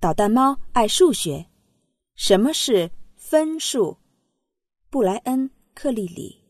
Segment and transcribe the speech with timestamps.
[0.00, 1.46] 捣蛋猫爱数学。
[2.14, 3.98] 什么是分数？
[4.88, 6.40] 布莱恩·克利里。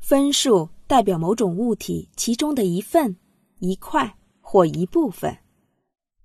[0.00, 3.16] 分数代表某种物体其中的一份、
[3.60, 5.38] 一块或一部分，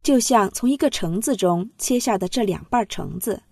[0.01, 3.43] 就像从一个橙子中切下的这两瓣橙子，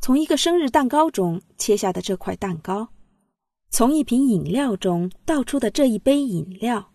[0.00, 2.88] 从一个生日蛋糕中切下的这块蛋糕，
[3.70, 6.92] 从一瓶饮料中倒出的这一杯饮料。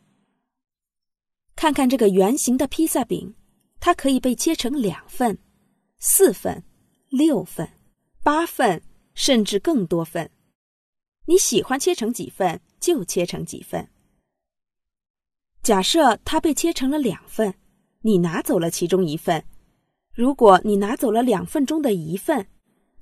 [1.58, 3.36] 看看这个圆形的披萨饼，
[3.80, 5.38] 它可以被切成两份。
[6.02, 6.64] 四份、
[7.10, 7.70] 六份、
[8.24, 8.82] 八份，
[9.14, 10.32] 甚至更多份，
[11.26, 13.90] 你喜欢切成几份就切成几份。
[15.62, 17.54] 假设它被切成了两份，
[18.00, 19.44] 你拿走了其中一份。
[20.14, 22.48] 如果你拿走了两份中的一份，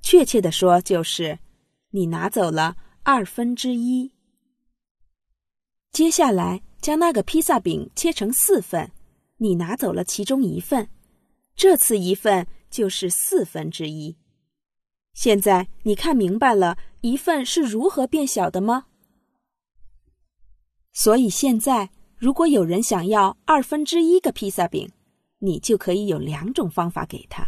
[0.02, 1.38] 确切的说就是
[1.90, 4.12] 你拿走了二分之一。
[5.92, 8.90] 接下来将那个披萨饼切成四份，
[9.38, 10.88] 你拿走了其中一份，
[11.56, 12.46] 这次一份。
[12.70, 14.14] 就是四分之一。
[15.14, 18.88] 现在你看明白了一份是如何变小的吗？
[20.92, 24.86] 所以现在，如果有人想要二分之一个披萨饼，
[25.38, 27.42] 你就可以有两种方法给他。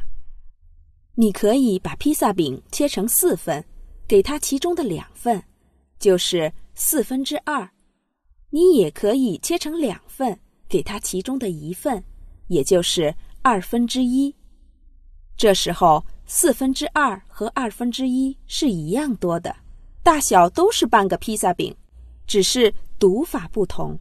[1.17, 3.63] 你可以把披萨饼切成四份，
[4.09, 5.45] 给他其中的两份，
[5.99, 7.69] 就是四分之二；
[8.49, 10.41] 你也可以切成两份，
[10.71, 12.03] 给他其中的一份，
[12.47, 14.35] 也就是二分之一。
[15.37, 19.55] 这时候，四分之二和二分之一是一样多的，
[20.03, 21.77] 大小都是半个披萨饼，
[22.27, 23.99] 只是读法不同。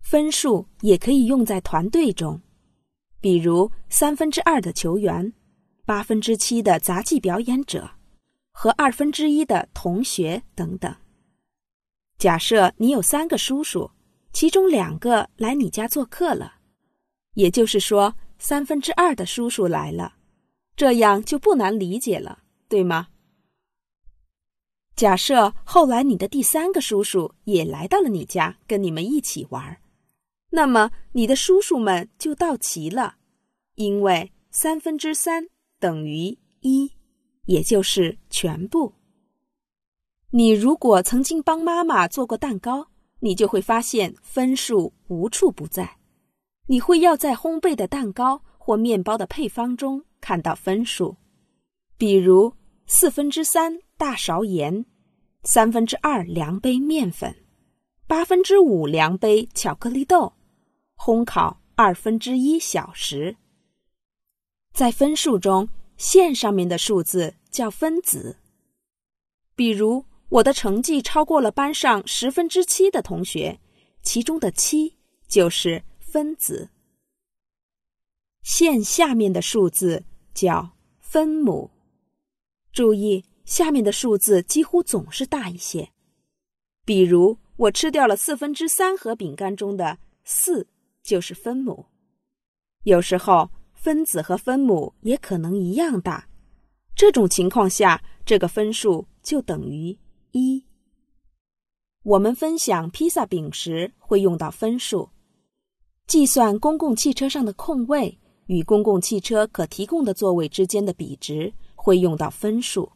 [0.00, 2.40] 分数也可以用在团队中，
[3.20, 5.32] 比如三分之二的球员、
[5.84, 7.88] 八分之七的杂技表演者
[8.50, 10.94] 和二分之一的同学等等。
[12.18, 13.88] 假设你有三个叔叔，
[14.32, 16.54] 其中两个来你家做客了，
[17.34, 18.14] 也就是说。
[18.40, 20.14] 三分之二的叔叔来了，
[20.76, 23.08] 这样就不难理解了，对吗？
[24.94, 29.80] 假设后来你的第三个叔叔也来到了你家，跟你们一起玩，
[30.50, 33.16] 那么你的叔叔们就到齐了，
[33.74, 35.48] 因为三分之三
[35.80, 36.92] 等于一，
[37.46, 38.94] 也就是全部。
[40.30, 42.86] 你如果曾经帮妈妈做过蛋糕，
[43.20, 45.96] 你就会发现分数无处不在。
[46.66, 51.16] 你会要在烘焙的蛋糕或面包的配方中看到分数，
[51.96, 52.54] 比如
[52.86, 54.84] 四分之三大勺盐，
[55.42, 57.34] 三分之二量杯面粉，
[58.06, 60.34] 八分之五量杯巧克力豆，
[60.96, 63.36] 烘烤二分之一小时。
[64.72, 68.36] 在分数中，线上面的数字叫分子。
[69.56, 73.58] 比如我的成绩超过了班上十分之七的同学，
[74.02, 74.96] 其中的七
[75.26, 75.82] 就是。
[76.10, 76.70] 分子
[78.42, 80.02] 线下面的数字
[80.32, 81.70] 叫分母。
[82.72, 85.90] 注意，下面的数字几乎总是大一些。
[86.86, 90.66] 比如，我吃掉了四分之三盒饼干中的四，
[91.02, 91.84] 就是分母。
[92.84, 96.26] 有时候，分子和分母也可能一样大。
[96.96, 99.94] 这种情况下，这个分数就等于
[100.32, 100.64] 一。
[102.02, 105.08] 我们分享披萨饼时会用到分数。
[106.06, 112.90] 计算公共汽车上的空位与公共汽车可提供的座位之间的比值会用到分数，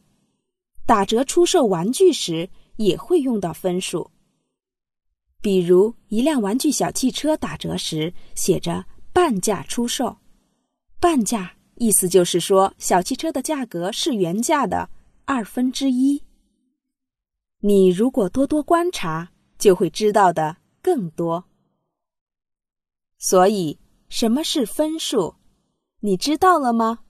[0.87, 4.10] 打折出售玩具时也会用到分数。
[5.43, 10.16] 比如一辆玩具小汽车打折时写着半价出售，
[10.99, 14.88] 半价意思就是说小汽车的价格是原价的
[15.26, 16.22] 二分之一。
[17.64, 21.44] 你如果多多观察，就会知道的更多。
[23.18, 23.78] 所以，
[24.08, 25.36] 什么是分数？
[26.00, 27.04] 你知道了吗？